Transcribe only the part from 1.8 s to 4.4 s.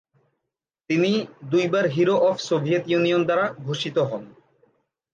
Hero of Soviet Union দ্বারা ভূষিত হন।